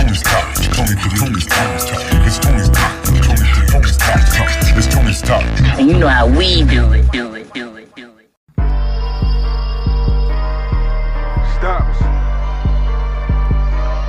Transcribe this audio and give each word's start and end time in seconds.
Tony's 0.00 0.22
Talk. 0.22 0.54
Tony 0.54 0.94
to 0.96 1.08
Tony's 1.14 1.44
Talk. 1.44 1.68
It's 2.26 2.38
Tony's 2.38 2.70
Talk. 2.70 3.04
Tony 3.04 3.20
to 3.20 3.66
Tony's 3.66 3.96
Talk. 3.98 4.20
It's 4.74 4.86
Tony's 4.86 5.20
Talk. 5.20 5.44
And 5.78 5.90
you 5.90 5.98
know 5.98 6.08
how 6.08 6.26
we 6.26 6.64
do 6.64 6.92
it, 6.94 7.12
do 7.12 7.34
it, 7.34 7.52
do 7.52 7.76
it, 7.76 7.94
do 7.94 8.10
it. 8.16 8.30
Stops. 11.52 12.00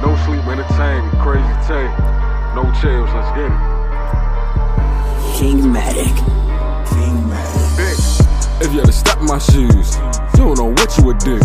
No 0.02 0.16
sleep 0.24 0.48
entertainment. 0.48 1.12
Crazy 1.20 1.56
tape. 1.68 1.92
No 2.56 2.64
chills. 2.80 3.12
Let's 3.12 3.32
get 3.36 3.52
it. 3.52 3.60
Kingmatic. 5.38 6.16
Big. 6.96 7.31
If 8.64 8.74
you 8.74 8.80
had 8.80 8.86
to 8.86 8.94
step 8.94 9.18
in 9.18 9.26
my 9.26 9.40
shoes, 9.40 9.98
you 10.38 10.46
don't 10.46 10.58
know 10.58 10.72
what 10.72 10.96
you 10.96 11.06
would 11.06 11.18
do. 11.18 11.40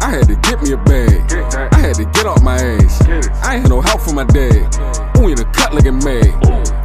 I 0.00 0.08
had 0.08 0.26
to 0.26 0.36
get 0.36 0.62
me 0.62 0.72
a 0.72 0.78
bag. 0.78 1.30
I 1.72 1.78
had 1.78 1.96
to 1.96 2.04
get 2.06 2.24
off 2.24 2.42
my 2.42 2.56
ass. 2.56 3.02
I 3.44 3.56
ain't 3.56 3.62
had 3.62 3.68
no 3.68 3.82
help 3.82 4.00
from 4.00 4.14
my 4.14 4.24
dad. 4.24 4.74
Only 5.18 5.34
the 5.34 5.44
cut 5.52 5.74
looking 5.74 5.98
mad. 5.98 6.32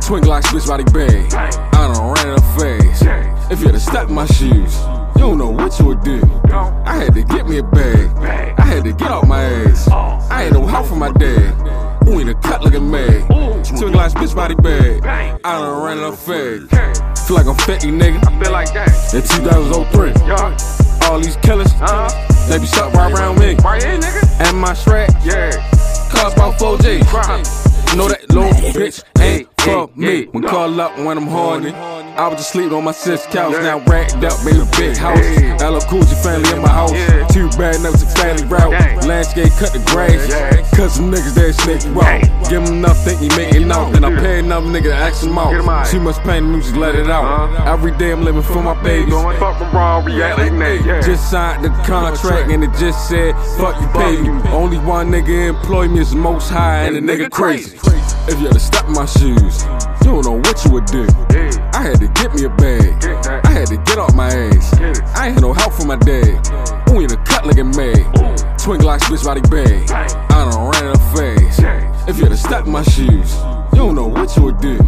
Twin 0.02 0.24
Glocks 0.24 0.52
bitch 0.52 0.68
body. 0.68 0.84
Bang. 0.92 1.34
I 1.34 1.94
done 1.94 2.14
ran 2.14 2.38
it. 2.38 2.44
Bang. 2.60 3.52
If 3.52 3.62
you 3.62 3.68
had 3.68 3.76
to 3.76 3.80
step 3.80 4.10
in 4.10 4.14
my 4.14 4.26
shoes, 4.26 4.78
you 5.16 5.22
don't 5.22 5.38
know 5.38 5.50
what 5.50 5.80
you 5.80 5.86
would 5.86 6.04
do. 6.04 6.22
I 6.52 6.98
had 6.98 7.14
to 7.14 7.24
get 7.24 7.48
me 7.48 7.60
a 7.60 7.64
bag. 7.64 8.14
Bag. 8.16 8.60
I 8.60 8.66
had 8.66 8.84
to 8.84 8.92
get 8.92 9.10
off 9.10 9.26
my 9.26 9.42
ass. 9.42 9.88
I 9.90 10.44
ain't 10.44 10.54
no 10.54 10.66
help 10.66 10.88
from 10.88 11.00
my 11.00 11.14
dad. 11.14 11.81
Only 12.08 12.24
the 12.26 12.34
cut 12.36 12.64
looking 12.64 12.90
mad. 12.90 13.28
Twin 13.28 13.94
Glocks 13.94 14.14
bitch 14.14 14.36
body 14.36 14.56
bag. 14.56 15.02
Bang. 15.04 15.40
I 15.44 15.60
done 15.60 15.84
ran 15.84 15.98
it 16.00 16.04
up 16.04 16.16
fast. 16.16 16.74
Okay. 16.74 16.94
Feel 17.28 17.38
like 17.38 17.48
I'm 17.48 17.56
50, 17.56 17.88
nigga. 17.92 18.20
I 18.28 18.44
feel 18.44 18.52
like 18.52 18.74
that. 18.74 19.14
In 19.14 19.22
2003. 19.22 20.10
Yeah. 20.28 21.08
All 21.10 21.20
these 21.20 21.36
killers, 21.38 21.72
Uh 21.82 22.10
huh. 22.10 22.48
they 22.50 22.58
be 22.60 22.66
stuck 22.66 22.94
right 22.94 23.12
around 23.14 23.40
me. 23.40 23.56
Right 23.64 23.82
here, 23.84 23.98
nigga. 23.98 24.48
And 24.48 24.58
my 24.60 24.72
Shrek 24.72 25.10
Yeah. 25.24 25.52
cost 26.10 26.36
about 26.36 26.58
4G. 26.60 27.02
Crime. 27.08 27.44
Know 27.98 28.08
that 28.08 28.30
little 28.30 28.52
bitch 28.72 29.04
ain't 29.20 29.48
for 29.60 29.90
me. 29.96 30.26
When 30.32 30.44
call 30.44 30.80
up 30.80 30.98
when 30.98 31.18
I'm 31.18 31.28
horny. 31.28 31.74
I 31.74 32.28
was 32.28 32.38
just 32.38 32.52
sleeping 32.52 32.74
on 32.78 32.84
my 32.84 32.92
sis 32.92 33.26
couch, 33.28 33.52
now 33.54 33.80
racked 33.88 34.16
up 34.24 34.40
in 34.46 34.60
a 34.60 34.66
big 34.78 34.96
house. 34.98 35.20
LL 35.62 35.80
Cool 35.90 36.04
family 36.04 36.52
in 36.56 36.62
my 36.62 36.70
house. 36.70 36.92
Too 37.32 37.50
bad, 37.58 37.82
never 37.82 37.98
took 37.98 38.10
family 38.10 38.46
route. 38.46 38.72
Landscape 39.06 39.52
cut 39.54 39.72
the 39.74 39.80
grass. 39.92 40.28
Cause 40.76 40.96
some 40.96 41.12
niggas 41.12 41.34
that 41.36 41.54
snake 41.54 41.84
you 41.86 42.02
out. 42.02 42.50
Give 42.50 42.66
them 42.66 42.78
enough, 42.78 42.98
think 43.04 43.22
you 43.22 43.30
make 43.38 43.56
it 43.56 43.72
out. 43.72 43.94
Then 43.94 44.04
I 44.04 44.20
pay 44.20 44.40
enough 44.40 44.64
nigga 44.66 44.84
to 44.84 44.94
ask 44.94 45.22
them 45.22 45.38
out. 45.38 45.88
Too 45.88 46.00
much 46.00 46.18
pain, 46.24 46.50
music 46.50 46.76
let 46.76 46.96
it 46.96 47.10
out. 47.10 47.24
Uh-huh. 47.24 47.72
Every 47.74 47.92
day 47.98 48.12
I'm 48.12 48.24
living 48.24 48.42
for 48.42 48.62
my 48.62 48.82
babies. 48.84 49.14
Fuck 49.14 49.58
from 49.58 49.76
wrong, 49.76 50.06
react 50.06 50.40
like 50.40 50.52
that. 50.52 51.04
Just 51.06 51.30
signed 51.32 51.64
the 51.64 51.70
contract 51.86 52.52
and 52.52 52.64
it 52.64 52.72
just 52.78 53.08
said, 53.08 53.34
fuck 53.58 53.80
you, 53.82 53.88
baby. 53.94 54.30
Only 54.50 54.78
one 54.80 55.12
nigga 55.12 55.50
employ 55.50 55.88
me 55.88 56.02
is 56.02 56.14
most 56.14 56.50
high 56.50 56.84
and 56.84 56.96
the 56.96 57.00
nigga 57.00 57.30
crazy. 57.30 57.78
If 58.32 58.40
you 58.40 58.46
had 58.46 58.54
to 58.54 58.62
step 58.62 58.88
in 58.88 58.94
my 58.94 59.06
shoes, 59.06 59.64
you 60.06 60.12
don't 60.12 60.24
know 60.24 60.40
what 60.40 60.64
you 60.64 60.72
would 60.72 60.86
do. 60.86 61.06
I 61.74 61.82
had 61.84 62.00
to 62.00 62.08
get 62.16 62.34
me 62.34 62.46
a 62.46 62.50
bag. 62.50 63.04
I 63.46 63.52
had 63.52 63.68
to 63.68 63.76
get 63.76 63.98
off 63.98 64.16
my 64.16 64.30
ass. 64.30 64.74
I 65.18 65.28
ain't 65.28 65.34
had 65.34 65.42
no 65.42 65.52
help 65.52 65.74
from 65.74 65.88
my 65.88 65.98
dad. 65.98 66.40
Only 66.88 67.08
the 67.08 67.18
cut 67.26 67.46
looking 67.46 67.72
mad. 67.72 68.00
Twin 68.58 68.80
Glocks 68.80 69.04
bitch 69.12 69.26
body. 69.26 69.42
Bang. 69.42 69.84
I 69.92 70.50
done 70.50 70.72
ran 70.72 70.86
it 70.86 70.96
up 70.96 71.02
fast. 71.12 72.08
If 72.08 72.18
you 72.20 72.24
had 72.24 72.32
to 72.32 72.38
step 72.38 72.66
in 72.66 72.72
my 72.72 72.84
shoes, 72.84 73.36
you 73.74 73.80
don't 73.80 73.96
know 73.96 74.08
what 74.08 74.34
you 74.38 74.44
would 74.44 74.62
do. 74.62 74.80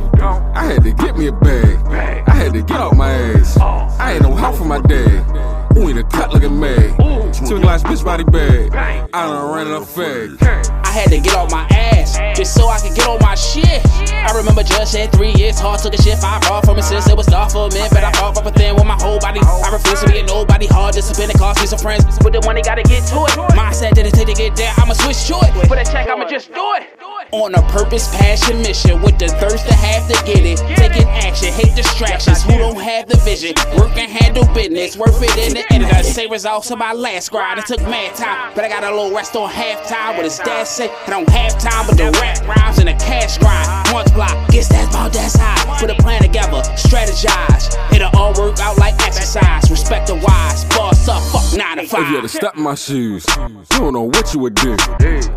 I 0.55 0.63
had 0.63 0.81
to 0.85 0.93
get 0.93 1.17
me 1.17 1.27
a 1.27 1.33
bag. 1.33 1.83
Bag. 1.83 2.23
I 2.29 2.35
had 2.35 2.53
to 2.53 2.61
get 2.61 2.79
off 2.79 2.95
my 2.95 3.11
ass. 3.11 3.57
Oh. 3.59 3.93
I 3.99 4.13
ain't 4.13 4.21
no 4.21 4.33
help 4.35 4.55
from 4.55 4.69
my 4.69 4.79
dad. 4.79 5.75
Only 5.75 5.91
the 5.91 6.05
cut 6.05 6.31
looking 6.31 6.57
mad. 6.61 6.95
Twin 7.35 7.61
Glocks 7.61 7.83
bitch 7.83 8.05
body 8.05 8.23
bag. 8.23 8.73
I 9.13 9.27
done 9.27 9.53
ran 9.53 9.67
it 9.67 9.73
up 9.73 9.85
fast. 9.85 10.82
Had 10.93 11.09
to 11.09 11.19
get 11.19 11.33
off 11.33 11.49
my 11.49 11.65
ass 11.73 12.21
just 12.37 12.53
so 12.53 12.69
I 12.69 12.77
could 12.77 12.93
get 12.93 13.07
on 13.07 13.17
my 13.19 13.33
shit. 13.33 13.81
I 14.13 14.31
remember 14.37 14.61
just 14.61 14.91
said 14.91 15.11
three 15.11 15.33
years 15.33 15.59
hard, 15.59 15.79
took 15.79 15.95
a 15.95 16.01
shit 16.01 16.19
five 16.19 16.43
hard 16.43 16.65
from 16.65 16.77
it 16.77 16.83
since 16.83 17.09
it 17.09 17.17
was 17.17 17.25
tough 17.25 17.53
for 17.53 17.67
me. 17.69 17.81
But 17.89 18.03
I 18.03 18.11
fought 18.13 18.37
up 18.37 18.53
thing 18.53 18.75
with 18.75 18.85
my 18.85 18.97
whole 19.01 19.17
body. 19.17 19.39
I 19.41 19.73
refuse 19.73 20.01
to 20.01 20.07
be 20.07 20.19
a 20.19 20.23
nobody 20.23 20.67
hard, 20.67 20.93
discipline 20.93 21.31
and 21.31 21.39
cost 21.39 21.61
me 21.61 21.65
some 21.65 21.79
friends. 21.79 22.05
But 22.19 22.33
the 22.33 22.41
money 22.45 22.61
gotta 22.61 22.83
get 22.83 23.07
to 23.09 23.25
it. 23.25 23.33
Mindset 23.57 23.95
didn't 23.95 24.13
take 24.13 24.27
to 24.27 24.33
get 24.33 24.55
there, 24.55 24.71
I'ma 24.77 24.93
switch 24.93 25.25
to 25.27 25.41
it. 25.41 25.67
For 25.67 25.75
the 25.75 25.83
check, 25.83 26.07
I'ma 26.07 26.29
just 26.29 26.53
do 26.53 26.61
it. 26.77 26.87
On 27.31 27.55
a 27.55 27.61
purpose, 27.73 28.07
passion, 28.15 28.61
mission 28.61 29.01
with 29.01 29.17
the 29.17 29.27
thirst 29.27 29.65
to 29.65 29.73
have 29.73 30.07
to 30.07 30.13
get 30.25 30.45
it. 30.45 30.59
Taking 30.77 31.09
action, 31.09 31.51
hate 31.51 31.75
distractions. 31.75 32.43
Who 32.43 32.59
don't 32.59 32.79
have 32.79 33.09
the 33.09 33.17
vision? 33.17 33.55
Work 33.75 33.97
and 33.97 34.11
handle 34.11 34.45
business, 34.53 34.95
worth 34.95 35.17
it 35.23 35.35
in 35.37 35.53
the 35.55 35.73
end. 35.73 35.85
I 35.85 36.03
say 36.03 36.27
results 36.27 36.69
of 36.69 36.77
my 36.77 36.93
last 36.93 37.31
grind. 37.31 37.57
It 37.57 37.65
took 37.65 37.81
mad 37.81 38.13
time, 38.15 38.53
but 38.53 38.63
I 38.63 38.69
got 38.69 38.83
a 38.83 38.91
little 38.93 39.15
rest 39.15 39.35
on 39.35 39.49
halftime. 39.49 40.15
What 40.15 40.25
his 40.25 40.37
dad 40.37 40.67
say? 40.87 40.93
I 41.07 41.09
don't 41.09 41.29
have 41.29 41.59
time, 41.59 41.87
but 41.87 41.97
the 41.97 42.11
rap 42.19 42.47
rhymes 42.47 42.77
and 42.79 42.87
the 42.87 42.93
cash 42.93 43.37
grind. 43.37 43.67
Once 43.93 44.11
block, 44.11 44.31
guess 44.49 44.67
that's 44.69 44.89
about 44.89 45.13
that's 45.13 45.35
high. 45.35 45.79
Put 45.79 45.89
a 45.89 45.95
plan 45.95 46.21
together, 46.21 46.61
strategize. 46.75 47.75
It'll 47.93 48.09
all 48.17 48.33
work 48.33 48.59
out 48.59 48.77
like 48.77 48.93
exercise. 49.05 49.69
Respect 49.69 50.07
the 50.07 50.15
wise, 50.15 50.65
boss 50.75 51.07
up, 51.07 51.21
fuck 51.31 51.57
nine 51.57 51.77
to 51.77 51.83
If 51.83 51.93
you 51.93 51.99
had 51.99 52.21
to 52.21 52.21
five. 52.21 52.31
step 52.31 52.55
my 52.55 52.75
shoes, 52.75 53.25
you 53.37 53.79
don't 53.79 53.93
know 53.93 54.03
what 54.03 54.33
you 54.33 54.39
would 54.41 54.55
do. 54.55 54.75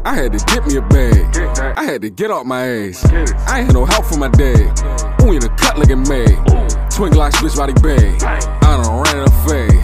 I 0.05 0.15
had 0.15 0.33
to 0.33 0.45
get 0.47 0.67
me 0.67 0.77
a 0.77 0.83
bag. 0.83 1.77
I 1.77 1.85
had 1.85 2.03
to 2.03 2.11
get 2.11 2.31
off 2.31 2.47
my 2.47 2.67
ass. 2.67 3.05
I 3.05 3.59
ain't 3.59 3.67
had 3.67 3.75
no 3.75 3.85
help 3.85 4.07
from 4.07 4.21
my 4.21 4.29
dad. 4.29 5.21
Only 5.21 5.39
a 5.39 5.49
cut 5.57 5.79
looking 5.79 6.03
mad. 6.03 6.91
Twin 6.91 7.13
Glocks 7.13 7.37
bitch 7.43 7.57
body. 7.57 7.75
Bang. 7.75 8.23
I 8.23 8.83
done 8.83 9.03
ran 9.03 9.19
it 9.19 9.29
a 9.29 9.31
fast. 9.31 9.76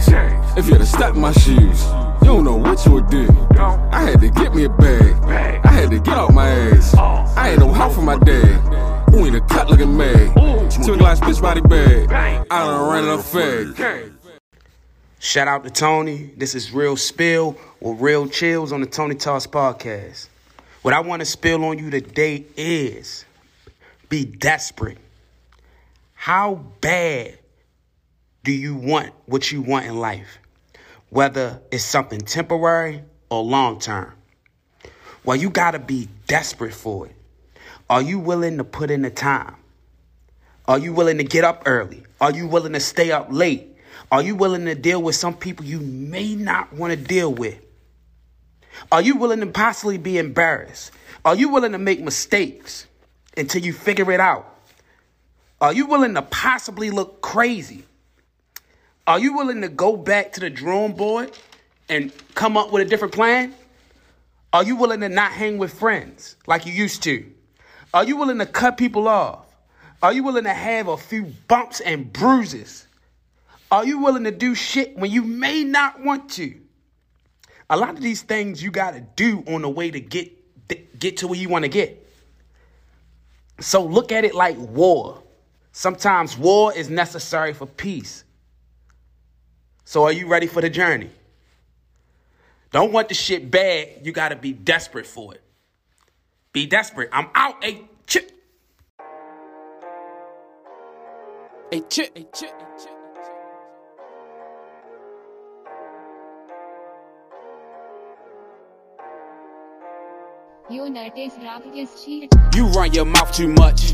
If 0.55 0.67
you 0.67 0.73
had 0.73 0.81
to 0.81 0.85
step 0.85 1.15
my 1.15 1.31
shoes, 1.31 1.83
you 2.21 2.27
don't 2.27 2.43
know 2.43 2.55
what 2.57 2.85
you 2.85 2.91
would 2.91 3.09
do. 3.09 3.27
I 3.57 4.03
had 4.03 4.21
to 4.21 4.29
get 4.29 4.53
me 4.53 4.65
a 4.65 4.69
bag. 4.69 5.15
I 5.65 5.71
had 5.71 5.89
to 5.89 5.99
get 5.99 6.15
off 6.15 6.31
my 6.31 6.47
ass. 6.47 6.93
I 6.93 7.49
ain't 7.49 7.59
no 7.59 7.73
help 7.73 7.93
from 7.93 8.05
my 8.05 8.19
dad. 8.19 9.09
Only 9.15 9.35
a 9.35 9.41
cut 9.41 9.71
looking 9.71 9.97
mad. 9.97 10.31
Twin 10.35 10.99
Glocks 10.99 11.21
bitch 11.21 11.41
body 11.41 11.61
bag. 11.61 12.11
I 12.51 12.59
done 12.65 13.05
ran 13.07 13.17
fast. 13.17 13.79
Okay. 13.79 14.11
Shout 15.17 15.47
out 15.47 15.63
to 15.63 15.71
Tony. 15.71 16.31
This 16.37 16.53
is 16.53 16.71
Real 16.71 16.97
Spill 16.97 17.57
with 17.79 17.99
Real 17.99 18.27
Chillz 18.27 18.71
on 18.71 18.81
the 18.81 18.85
Tony's 18.85 19.23
Talk 19.23 19.41
podcast. 19.43 20.27
What 20.83 20.93
I 20.93 20.99
want 20.99 21.21
to 21.21 21.25
spill 21.25 21.65
on 21.65 21.79
you 21.79 21.89
today 21.89 22.45
is 22.55 23.25
be 24.07 24.23
desperate. 24.23 24.99
How 26.13 26.55
bad 26.79 27.39
do 28.43 28.51
you 28.51 28.75
want 28.75 29.13
what 29.25 29.51
you 29.51 29.63
want 29.63 29.87
in 29.87 29.99
life? 29.99 30.37
Whether 31.13 31.61
it's 31.69 31.83
something 31.83 32.21
temporary 32.21 33.03
or 33.29 33.43
long 33.43 33.79
term. 33.79 34.15
Well, 35.23 35.37
you 35.37 35.51
got 35.51 35.71
to 35.71 35.79
be 35.79 36.09
desperate 36.25 36.73
for 36.73 37.05
it. 37.05 37.15
Are 37.87 38.01
you 38.01 38.17
willing 38.17 38.57
to 38.57 38.63
put 38.63 38.89
in 38.89 39.03
the 39.03 39.11
time? 39.11 39.55
Are 40.67 40.79
you 40.79 40.91
willing 40.91 41.19
to 41.19 41.23
get 41.23 41.43
up 41.43 41.63
early? 41.67 42.01
Are 42.19 42.31
you 42.31 42.47
willing 42.47 42.73
to 42.73 42.79
stay 42.79 43.11
up 43.11 43.27
late? 43.29 43.77
Are 44.11 44.23
you 44.23 44.33
willing 44.33 44.65
to 44.65 44.73
deal 44.73 45.03
with 45.03 45.15
some 45.15 45.35
people 45.35 45.65
you 45.65 45.81
may 45.81 46.33
not 46.33 46.73
want 46.73 46.91
to 46.93 46.97
deal 46.97 47.31
with? 47.31 47.63
Are 48.91 49.03
you 49.03 49.15
willing 49.15 49.41
to 49.41 49.45
possibly 49.45 49.99
be 49.99 50.17
embarrassed? 50.17 50.89
Are 51.23 51.35
you 51.35 51.49
willing 51.49 51.73
to 51.73 51.77
make 51.77 52.01
mistakes 52.01 52.87
until 53.37 53.61
you 53.61 53.71
figure 53.71 54.11
it 54.11 54.19
out? 54.19 54.49
Are 55.61 55.73
you 55.73 55.85
willing 55.85 56.15
to 56.15 56.23
possibly 56.23 56.89
look 56.89 57.21
crazy? 57.21 57.85
Are 59.05 59.19
you 59.19 59.33
willing 59.33 59.61
to 59.61 59.69
go 59.69 59.97
back 59.97 60.33
to 60.33 60.39
the 60.39 60.49
drawing 60.49 60.93
board 60.93 61.37
and 61.89 62.11
come 62.35 62.55
up 62.55 62.71
with 62.71 62.85
a 62.85 62.89
different 62.89 63.13
plan? 63.13 63.53
Are 64.53 64.63
you 64.63 64.75
willing 64.75 65.01
to 65.01 65.09
not 65.09 65.31
hang 65.31 65.57
with 65.57 65.73
friends 65.73 66.37
like 66.47 66.65
you 66.65 66.71
used 66.71 67.03
to? 67.03 67.25
Are 67.93 68.05
you 68.05 68.15
willing 68.15 68.39
to 68.39 68.45
cut 68.45 68.77
people 68.77 69.07
off? 69.07 69.45
Are 70.01 70.13
you 70.13 70.23
willing 70.23 70.45
to 70.45 70.53
have 70.53 70.87
a 70.87 70.97
few 70.97 71.33
bumps 71.47 71.79
and 71.81 72.11
bruises? 72.13 72.87
Are 73.71 73.85
you 73.85 73.99
willing 73.99 74.23
to 74.23 74.31
do 74.31 74.55
shit 74.55 74.95
when 74.97 75.11
you 75.11 75.23
may 75.23 75.63
not 75.63 75.99
want 75.99 76.29
to? 76.31 76.55
A 77.69 77.77
lot 77.77 77.91
of 77.91 78.01
these 78.01 78.21
things 78.21 78.61
you 78.61 78.71
got 78.71 78.91
to 78.91 79.01
do 79.01 79.43
on 79.47 79.63
the 79.63 79.69
way 79.69 79.89
to 79.91 79.99
get 79.99 80.31
get 80.99 81.17
to 81.17 81.27
where 81.27 81.39
you 81.39 81.49
want 81.49 81.63
to 81.63 81.69
get. 81.69 82.07
So 83.59 83.83
look 83.83 84.11
at 84.11 84.23
it 84.23 84.33
like 84.33 84.57
war. 84.57 85.21
Sometimes 85.71 86.37
war 86.37 86.73
is 86.73 86.89
necessary 86.89 87.53
for 87.53 87.65
peace. 87.65 88.23
So 89.85 90.03
are 90.03 90.11
you 90.11 90.27
ready 90.27 90.47
for 90.47 90.61
the 90.61 90.69
journey? 90.69 91.09
Don't 92.71 92.91
want 92.91 93.09
the 93.09 93.13
shit 93.13 93.51
bad, 93.51 94.05
you 94.05 94.11
got 94.11 94.29
to 94.29 94.35
be 94.35 94.51
desperate 94.51 95.05
for 95.05 95.35
it. 95.35 95.41
Be 96.53 96.65
desperate. 96.65 97.09
I'm 97.11 97.29
out 97.35 97.63
a 97.63 97.81
chip. 98.07 98.31
Hey, 101.71 101.81
chick, 101.89 102.11
hey, 102.15 102.27
chick, 102.33 102.51
hey, 102.57 102.65
chick. 102.81 102.91
Your 110.69 110.89
nut 110.89 111.17
is 111.17 111.33
rough 111.43 111.63
as 111.75 112.03
shit. 112.03 112.33
You 112.55 112.67
run 112.67 112.93
your 112.93 113.05
mouth 113.05 113.31
too 113.35 113.49
much. 113.49 113.93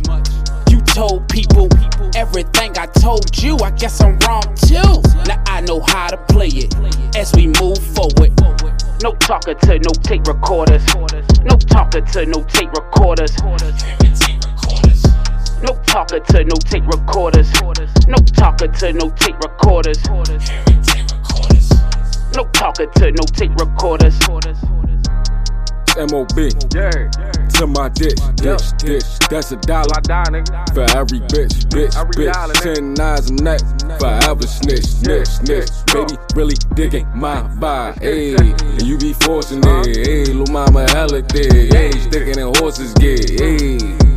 Told 1.00 1.30
people 1.30 1.70
everything 2.14 2.78
I 2.78 2.86
told 2.88 3.42
you. 3.42 3.56
I 3.60 3.72
guess 3.72 4.02
I'm 4.02 4.20
wrong 4.28 4.44
too. 4.56 5.02
Now 5.28 5.42
I 5.48 5.62
know 5.62 5.80
how 5.80 6.10
to 6.10 6.18
play 6.28 6.50
it 6.50 6.76
as 7.16 7.34
we 7.34 7.48
move 7.48 7.78
forward. 7.96 8.34
No 9.02 9.14
talker 9.14 9.54
to 9.54 9.80
no 9.80 9.92
tape 10.04 10.28
recorders. 10.28 10.86
No 11.46 11.56
talker 11.56 12.02
to 12.02 12.26
no 12.26 12.44
tape 12.44 12.74
recorders. 12.74 13.32
No 15.64 15.74
talker 15.88 16.20
to 16.20 16.44
no 16.44 16.56
tape 16.68 16.88
recorders. 16.88 17.50
No 18.06 18.18
talker 18.18 18.68
to 18.68 18.92
no 18.92 19.10
tape 19.12 19.40
recorders. 19.40 20.04
No 22.36 22.44
talker 22.52 22.88
to 22.88 23.12
no 23.12 23.24
tape 23.40 23.56
recorders. 23.56 24.20
MOB 26.08 26.50
Yeah. 26.74 27.10
to 27.60 27.68
my 27.68 27.90
ditch, 27.90 28.20
ditch, 28.36 28.64
ditch. 28.78 29.04
That's 29.30 29.52
a 29.52 29.58
dollar 29.58 29.98
I 29.98 30.02
die, 30.02 30.24
nigga. 30.32 30.74
for 30.74 30.84
every 30.98 31.20
bitch, 31.20 31.68
bitch, 31.70 31.94
bitch. 32.16 32.26
nigga. 32.28 32.76
Ten 32.76 32.94
knives 32.94 33.30
a 33.30 33.34
neck, 33.44 33.60
forever 34.00 34.48
snitch, 34.48 34.86
snitch, 34.86 35.28
snitch. 35.28 35.70
Baby, 35.94 36.18
really 36.36 36.56
digging 36.76 37.08
my 37.16 37.42
vibe, 37.60 38.00
ayy. 38.02 38.40
And 38.40 38.82
you 38.84 38.98
be 38.98 39.14
forcing 39.14 39.60
it, 39.60 39.98
ayy. 39.98 40.28
Lil' 40.34 40.46
mama 40.52 40.90
hella 40.92 41.22
thick, 41.24 41.52
ayy. 41.52 42.00
Sticking 42.04 42.40
in 42.40 42.54
horses, 42.56 42.94
get, 42.94 43.20
ayy. 43.42 44.09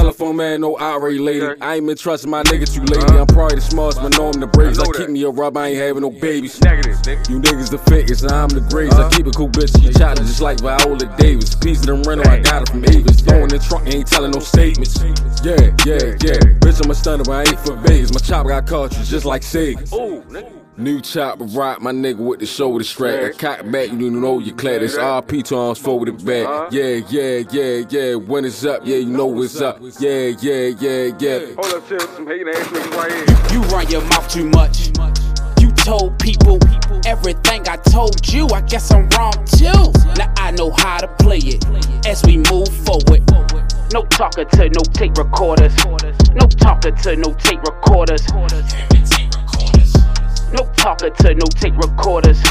Telephone 0.00 0.36
man, 0.36 0.62
no 0.62 0.78
irate 0.78 1.20
lady. 1.20 1.46
I 1.60 1.74
ain't 1.74 1.86
been 1.86 1.94
trusting 1.94 2.30
my 2.30 2.42
niggas, 2.44 2.74
you 2.74 2.80
lady. 2.84 3.04
I'm 3.18 3.26
probably 3.26 3.56
the 3.56 3.60
smartest, 3.60 4.00
but 4.00 4.16
know 4.16 4.28
I'm 4.28 4.40
the 4.40 4.46
bravest. 4.46 4.80
I 4.80 4.84
I 4.84 4.96
keep 4.96 5.10
me 5.10 5.22
a 5.24 5.28
rub, 5.28 5.58
I 5.58 5.68
ain't 5.68 5.76
having 5.76 6.00
no 6.00 6.10
babies. 6.10 6.58
Negative, 6.62 6.96
nigga. 7.02 7.28
You 7.28 7.38
niggas 7.38 7.70
the 7.70 7.76
fakest, 7.76 8.22
and 8.22 8.32
I'm 8.32 8.48
the 8.48 8.62
greatest. 8.62 8.98
I 8.98 9.10
keep 9.10 9.26
a 9.26 9.30
cool, 9.30 9.50
bitch. 9.50 9.76
You 9.82 9.92
chopped 9.92 10.16
just 10.20 10.40
like 10.40 10.60
Viola 10.60 10.96
Davis. 11.18 11.54
Piece 11.54 11.80
of 11.80 11.86
them 11.88 12.02
rental, 12.04 12.26
I 12.32 12.38
got 12.38 12.62
it 12.62 12.70
from 12.70 12.82
Avis. 12.86 13.20
Throwing 13.20 13.42
in 13.42 13.48
the 13.50 13.58
trunk, 13.58 13.92
ain't 13.92 14.06
telling 14.06 14.30
no 14.30 14.40
statements. 14.40 14.96
Yeah, 15.44 15.68
yeah, 15.84 16.16
yeah. 16.24 16.40
Bitch, 16.64 16.82
I'm 16.82 16.90
a 16.90 16.94
stunner, 16.94 17.24
but 17.24 17.32
I 17.32 17.50
ain't 17.50 17.60
for 17.60 17.76
Vegas. 17.76 18.10
My 18.14 18.20
chop 18.20 18.46
got 18.46 18.66
cartridge 18.66 19.06
just 19.06 19.26
like 19.26 19.42
Sega. 19.42 19.84
Ooh, 19.92 20.22
nigga. 20.32 20.59
New 20.80 20.98
chopper 21.02 21.44
rock, 21.44 21.82
my 21.82 21.92
nigga 21.92 22.16
with 22.16 22.40
the 22.40 22.46
shoulder 22.46 22.84
strap. 22.84 23.22
I 23.22 23.36
cock 23.36 23.70
back, 23.70 23.90
you 23.90 24.10
know 24.10 24.38
you 24.38 24.54
clad. 24.54 24.82
It's 24.82 24.96
RP 24.96 25.44
times 25.44 25.78
forward 25.78 26.08
and 26.08 26.24
back. 26.24 26.46
Uh-huh. 26.46 26.68
Yeah, 26.72 27.02
yeah, 27.10 27.42
yeah, 27.50 27.84
yeah. 27.90 28.14
When 28.14 28.46
it's 28.46 28.64
up, 28.64 28.80
yeah, 28.86 28.96
you 28.96 29.10
know 29.10 29.26
what's 29.26 29.60
up. 29.60 29.78
Yeah, 29.98 30.32
yeah, 30.40 30.72
yeah, 30.80 31.12
yeah. 31.18 31.52
Hold 31.54 31.74
up, 31.74 31.86
chill. 31.86 32.00
Some 32.00 32.26
hating 32.26 32.48
ass 32.48 32.66
niggas 32.68 32.96
right 32.96 33.12
here. 33.12 33.52
You 33.52 33.60
run 33.68 33.90
your 33.90 34.00
mouth 34.06 34.26
too 34.30 34.48
much. 34.48 34.88
You 35.60 35.70
told 35.72 36.18
people 36.18 36.58
everything 37.04 37.68
I 37.68 37.76
told 37.76 38.26
you. 38.32 38.46
I 38.48 38.62
guess 38.62 38.90
I'm 38.90 39.06
wrong 39.10 39.34
too. 39.44 39.92
Now 40.16 40.32
I 40.38 40.50
know 40.52 40.70
how 40.70 40.96
to 40.96 41.08
play 41.18 41.40
it 41.40 41.62
as 42.06 42.24
we 42.24 42.38
move 42.38 42.68
forward. 42.68 43.22
No 43.92 44.04
talker 44.04 44.46
to 44.46 44.68
no 44.70 44.80
tape 44.94 45.18
recorders. 45.18 45.76
No 46.32 46.46
talker 46.46 46.92
to 46.92 47.16
no 47.16 47.34
tape 47.34 47.60
recorders. 47.64 48.22
No 50.52 50.64
talker 50.76 51.10
to 51.10 51.34
no 51.34 51.46
tape 51.46 51.76
recorders. 51.76 52.42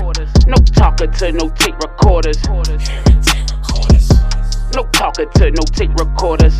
No 0.47 0.55
talker 0.73 1.07
to 1.07 1.31
no 1.31 1.49
tape 1.49 1.75
recorders. 1.79 2.37
No 4.75 4.83
talker 4.91 5.25
to 5.25 5.51
no 5.51 5.63
tape 5.73 5.93
recorders. 5.95 6.57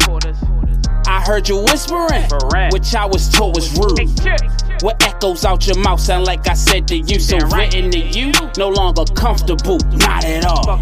I 1.07 1.21
heard 1.21 1.47
you 1.49 1.57
whispering, 1.63 2.23
which 2.71 2.93
I 2.93 3.05
was 3.05 3.29
told 3.29 3.55
was 3.55 3.75
rude. 3.77 4.09
What 4.81 5.01
echoes 5.03 5.43
out 5.43 5.65
your 5.67 5.77
mouth 5.79 5.99
sound 5.99 6.25
like 6.25 6.47
I 6.47 6.53
said 6.53 6.87
to 6.89 6.97
you, 6.97 7.19
so 7.19 7.37
written 7.47 7.91
to 7.91 7.99
you, 7.99 8.31
no 8.57 8.69
longer 8.69 9.03
comfortable, 9.15 9.77
not 9.93 10.23
at 10.25 10.45
all. 10.45 10.79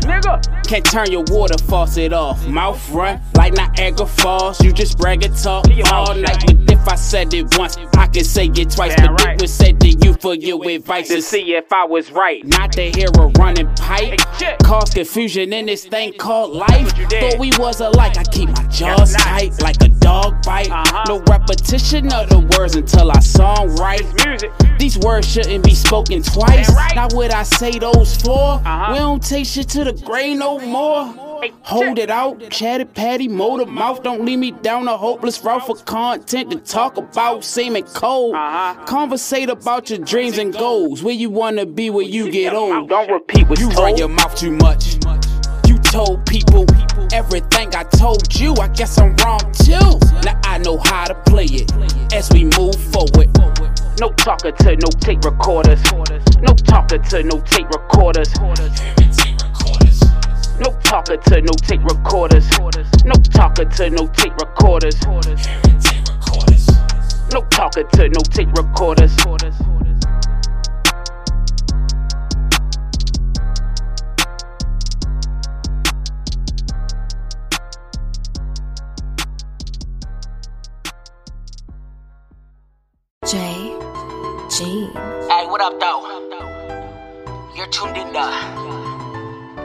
Can't 0.63 0.85
turn 0.85 1.11
your 1.11 1.23
water 1.27 1.57
faucet 1.65 2.13
off. 2.13 2.45
Mouth 2.47 2.89
run 2.91 3.19
like 3.37 3.53
Niagara 3.53 4.05
Falls. 4.05 4.59
You 4.61 4.73
just 4.73 4.97
brag 4.97 5.23
and 5.23 5.37
talk 5.37 5.65
all 5.91 6.13
night. 6.15 6.43
But 6.45 6.71
if 6.71 6.87
I 6.87 6.95
said 6.95 7.33
it 7.33 7.57
once, 7.57 7.77
I 7.95 8.07
can 8.07 8.23
say 8.23 8.47
it 8.47 8.71
twice. 8.71 8.95
But 8.97 9.21
it 9.21 9.41
was 9.41 9.53
said 9.53 9.79
to 9.81 9.89
you 9.89 10.13
for 10.15 10.33
your 10.33 10.67
advice 10.67 11.07
to 11.09 11.21
see 11.21 11.53
if 11.53 11.71
I 11.71 11.85
was 11.85 12.11
right. 12.11 12.45
Not 12.45 12.71
to 12.73 12.91
hear 12.91 13.07
a 13.07 13.27
running 13.39 13.73
pipe. 13.75 14.19
Cause 14.63 14.89
confusion 14.89 15.53
in 15.53 15.67
this 15.67 15.85
thing 15.85 16.13
called 16.13 16.55
life. 16.55 16.91
Thought 17.09 17.37
we 17.37 17.51
was 17.57 17.79
alike. 17.79 18.17
I 18.17 18.23
keep 18.23 18.49
my 18.49 18.63
jaws 18.67 19.13
tight 19.13 19.61
like 19.61 19.81
a 19.81 19.89
dog 19.89 20.43
bite. 20.43 20.71
Uh-huh. 20.71 21.03
No 21.07 21.19
repetition 21.29 22.11
of 22.11 22.29
the 22.29 22.39
words 22.57 22.75
until 22.75 23.11
I 23.11 23.19
song 23.19 23.75
right. 23.75 24.01
These 24.79 24.97
words 24.97 25.27
shouldn't 25.27 25.63
be 25.63 25.75
spoken 25.75 26.23
twice. 26.23 26.69
Not 26.95 27.13
would 27.13 27.31
I 27.31 27.43
say 27.43 27.77
those 27.77 28.19
4 28.21 28.33
uh-huh. 28.33 28.93
We 28.93 28.99
don't 28.99 29.23
take 29.23 29.45
shit 29.45 29.69
to 29.69 29.83
the 29.83 29.93
grave 29.93 30.37
no 30.37 30.59
more. 30.59 31.26
Hold 31.63 31.99
it 31.99 32.09
out, 32.09 32.49
chatted 32.49 32.93
patty, 32.93 33.27
motor 33.27 33.65
mouth. 33.65 34.01
Don't 34.03 34.25
lead 34.25 34.37
me 34.37 34.51
down 34.51 34.87
a 34.87 34.97
hopeless 34.97 35.43
route 35.43 35.65
for 35.65 35.75
content 35.75 36.51
to 36.51 36.57
talk 36.59 36.97
about 36.97 37.43
seeming 37.43 37.83
cold. 37.83 38.35
Uh-huh. 38.35 38.85
Conversate 38.85 39.49
about 39.49 39.89
your 39.89 39.99
dreams 39.99 40.37
and 40.37 40.53
goals. 40.53 41.03
Where 41.03 41.13
you 41.13 41.29
wanna 41.29 41.65
be 41.65 41.89
when 41.89 42.07
you 42.07 42.31
get 42.31 42.53
old. 42.53 42.89
Don't 42.89 43.11
repeat 43.11 43.47
what 43.49 43.59
you 43.59 43.69
run 43.69 43.97
your 43.97 44.09
mouth 44.09 44.35
too 44.35 44.51
much. 44.51 44.95
You 45.67 45.77
told 45.79 46.25
people 46.25 46.65
everything 47.13 47.75
I 47.75 47.83
told 47.83 48.33
you. 48.35 48.53
I 48.55 48.69
guess 48.69 48.97
I'm 48.97 49.15
wrong 49.17 49.51
too. 49.53 49.99
Now 50.23 50.39
I 50.43 50.57
know 50.59 50.77
how 50.77 51.05
to 51.05 51.15
play 51.25 51.45
it 51.45 51.71
as 52.13 52.31
we 52.31 52.45
move 52.45 52.75
forward. 52.75 53.29
No 53.99 54.09
talker 54.11 54.51
to 54.51 54.75
no 54.75 54.89
tape 54.99 55.23
recorders. 55.23 55.81
No 56.41 56.53
talker 56.53 56.97
to 56.97 57.23
no 57.23 57.41
tape 57.41 57.69
recorders. 57.69 58.31
No 60.59 60.71
talker 60.81 61.17
to 61.17 61.41
no 61.41 61.53
tape 61.53 61.83
recorders. 61.83 62.49
No 63.05 63.13
talker 63.31 63.65
to 63.65 63.89
no 63.91 64.07
tape 64.07 64.33
recorders. 64.37 64.99
No 67.31 67.41
talker 67.51 67.83
to 67.83 68.09
no 68.09 68.21
tape 68.21 68.51
recorders. 68.53 69.15
J. 83.25 83.77
G. 84.49 84.89
Hey, 85.27 85.45
what 85.47 85.61
up, 85.61 85.79
though? 85.79 86.01
You're 87.55 87.67
tuned 87.67 87.97
in 87.97 88.13
to 88.13 88.66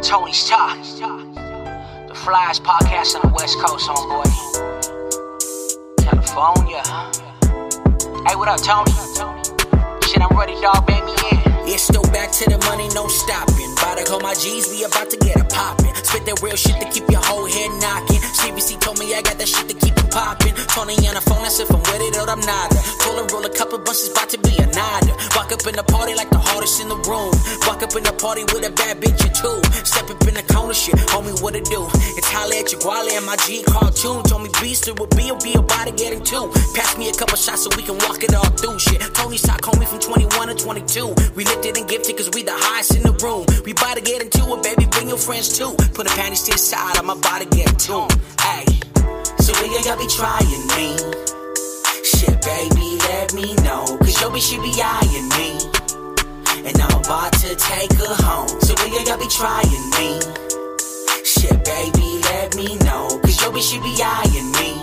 Tony's 0.03 0.49
Talk, 0.49 0.77
the 0.79 2.15
flyest 2.15 2.63
podcast 2.63 3.15
on 3.15 3.23
the 3.23 3.35
West 3.37 3.57
Coast, 3.61 3.89
homeboy. 3.89 4.27
California. 6.03 6.83
Hey, 8.27 8.35
what 8.35 8.49
up, 8.49 8.61
Tony? 8.61 8.91
Shit, 10.03 10.21
I'm 10.21 10.37
ready, 10.37 10.61
dog. 10.61 10.85
Bang 10.89 11.05
me 11.05 11.13
in. 11.31 11.42
It's 11.73 11.85
still 11.85 12.05
back 12.13 12.31
to 12.33 12.45
the 12.45 12.61
money, 12.69 12.85
no 12.93 13.09
stopping. 13.09 13.73
About 13.81 13.97
to 13.97 14.05
call 14.05 14.21
my 14.21 14.35
G's, 14.37 14.69
we 14.69 14.85
about 14.85 15.09
to 15.09 15.17
get 15.17 15.41
it 15.41 15.49
poppin'. 15.49 15.89
Spit 16.05 16.29
that 16.29 16.45
real 16.45 16.53
shit 16.53 16.77
to 16.77 16.87
keep 16.93 17.09
your 17.09 17.25
whole 17.25 17.49
head 17.49 17.73
knocking. 17.81 18.21
CBC 18.37 18.77
told 18.77 19.01
me 19.01 19.09
I 19.17 19.25
got 19.25 19.41
that 19.41 19.49
shit 19.49 19.73
to 19.73 19.77
keep 19.81 19.97
it 19.97 20.11
poppin'. 20.13 20.53
Tony 20.69 21.01
on 21.09 21.17
the 21.17 21.25
phone, 21.25 21.41
that's 21.41 21.65
if 21.65 21.73
I'm 21.73 21.81
with 21.81 22.05
it 22.05 22.13
or 22.21 22.29
I'm 22.29 22.45
not. 22.45 22.77
Pull 23.01 23.17
and 23.17 23.25
roll 23.33 23.49
a 23.49 23.49
couple 23.49 23.81
bunches, 23.81 24.13
about 24.13 24.29
to 24.37 24.39
be 24.45 24.53
a 24.61 24.69
nada. 24.69 25.17
Walk 25.33 25.49
up 25.49 25.65
in 25.65 25.73
the 25.73 25.87
party 25.89 26.13
like 26.13 26.29
the 26.29 26.45
hardest 26.45 26.77
in 26.85 26.93
the 26.93 27.01
room. 27.09 27.33
Walk 27.65 27.81
up 27.81 27.97
in 27.97 28.05
the 28.05 28.13
party 28.21 28.45
with 28.53 28.69
a 28.69 28.73
bad 28.77 29.01
bitch 29.01 29.25
or 29.25 29.33
two. 29.33 29.57
Step 29.89 30.13
up 30.13 30.21
in 30.29 30.37
the 30.37 30.45
corner, 30.53 30.77
shit, 30.77 31.01
homie, 31.09 31.33
what 31.41 31.57
it 31.57 31.65
do? 31.73 31.89
It's 32.21 32.29
holla 32.29 32.53
at 32.53 32.69
your 32.69 32.85
guale 32.85 33.17
and 33.17 33.25
my 33.25 33.41
G 33.49 33.65
cartoon. 33.65 34.21
Told 34.29 34.45
me 34.45 34.53
beast 34.61 34.93
it 34.93 35.01
would 35.01 35.09
be, 35.17 35.33
will 35.33 35.41
be 35.41 35.57
about 35.57 35.89
to 35.89 35.93
getting 35.97 36.21
two. 36.21 36.53
Pass 36.77 37.01
me 37.01 37.09
a 37.09 37.17
couple 37.17 37.41
shots 37.41 37.65
so 37.65 37.73
we 37.81 37.83
can 37.83 37.97
walk 38.05 38.21
it 38.21 38.37
all 38.37 38.53
through 38.61 38.77
shit. 38.77 39.01
Tony's 39.17 39.41
Talk, 39.41 39.65
homie 39.65 39.89
from 39.89 40.05
21 40.05 40.53
to 40.53 40.55
22. 40.55 41.33
We 41.33 41.49
lifted 41.63 41.81
and 41.81 41.89
gifted 41.89 42.17
cause 42.17 42.31
we 42.35 42.43
the 42.43 42.53
highest 42.53 42.97
in 42.97 43.03
the 43.03 43.13
room. 43.23 43.47
We 43.65 43.71
about 43.71 43.95
to 43.95 44.03
get 44.03 44.21
into 44.21 44.43
it, 44.51 44.63
baby, 44.63 44.87
bring 44.91 45.09
your 45.09 45.19
friends 45.19 45.57
too. 45.57 45.75
Put 45.95 46.11
the 46.11 46.15
panties 46.19 46.43
to 46.45 46.53
the 46.53 46.59
side, 46.59 46.97
I'm 46.99 47.09
about 47.09 47.39
to 47.39 47.47
get 47.47 47.79
tuned. 47.79 48.11
Hey, 48.43 48.67
so 49.39 49.55
when 49.63 49.71
you 49.71 49.79
be 49.79 50.09
trying 50.11 50.63
me? 50.75 50.99
Shit, 52.03 52.35
baby, 52.43 52.99
let 53.07 53.35
me 53.35 53.55
know. 53.63 53.87
Cause 54.03 54.19
your 54.21 54.31
bitch, 54.35 54.51
she 54.51 54.59
be 54.59 54.75
eyeing 54.83 55.29
me. 55.39 55.63
And 56.67 56.75
I'm 56.83 56.99
about 56.99 57.33
to 57.47 57.55
take 57.55 57.93
her 57.95 58.15
home. 58.27 58.51
So 58.67 58.75
when 58.83 58.91
y'all 59.07 59.19
be 59.19 59.31
trying 59.31 59.87
me? 59.95 60.19
Shit, 61.23 61.63
baby, 61.63 62.09
let 62.27 62.57
me 62.59 62.75
know. 62.83 63.07
Cause 63.23 63.39
your 63.39 63.53
bitch, 63.55 63.71
she 63.71 63.79
be 63.79 63.95
eyeing 64.03 64.51
me. 64.59 64.83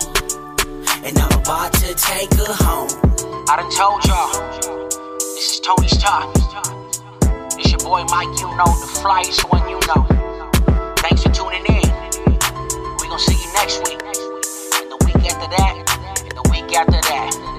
And 1.04 1.18
I'm 1.18 1.40
about 1.40 1.72
to 1.84 1.92
take 1.92 2.32
her 2.40 2.54
home. 2.64 2.88
I 3.48 3.56
done 3.60 3.70
told 3.70 4.00
y'all. 4.08 4.39
This 5.40 5.54
is 5.54 5.60
Tony's 5.60 5.96
Talk. 5.96 6.36
It's 7.56 7.70
your 7.70 7.78
boy 7.78 8.04
Mike, 8.10 8.28
you 8.40 8.54
know, 8.58 8.66
the 8.76 9.00
flyest 9.00 9.50
one 9.50 9.66
you 9.70 9.80
know. 9.88 10.04
Thanks 10.98 11.22
for 11.22 11.30
tuning 11.32 11.64
in. 11.64 11.88
We're 13.00 13.08
gonna 13.08 13.18
see 13.18 13.40
you 13.40 13.52
next 13.54 13.78
week, 13.88 14.02
and 14.04 14.90
the 14.92 14.98
week 15.06 15.32
after 15.32 15.48
that, 15.56 16.24
and 16.28 16.32
the 16.32 16.46
week 16.50 16.76
after 16.76 17.00
that. 17.00 17.49